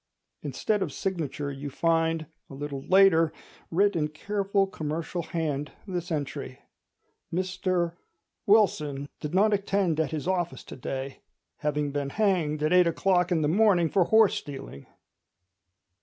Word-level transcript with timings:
Instead 0.41 0.81
of 0.81 0.91
signature 0.91 1.51
you 1.51 1.69
find, 1.69 2.25
a 2.49 2.55
little 2.55 2.81
later, 2.87 3.31
writ 3.69 3.95
in 3.95 4.07
careful 4.07 4.65
commercial 4.65 5.21
hand, 5.21 5.73
this 5.85 6.11
entry: 6.11 6.57
"Mr— 7.31 7.91
did 9.19 9.35
not 9.35 9.53
attend 9.53 9.99
at 9.99 10.09
his 10.09 10.27
office 10.27 10.63
to 10.63 10.75
day, 10.75 11.19
having 11.57 11.91
been 11.91 12.09
hanged 12.09 12.63
at 12.63 12.73
eight 12.73 12.87
o'clock 12.87 13.31
in 13.31 13.43
the 13.43 13.47
morning 13.47 13.89
for 13.91 14.05
horse 14.05 14.33
stealing." 14.33 14.87